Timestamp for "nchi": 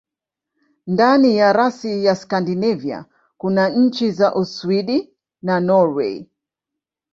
3.69-4.11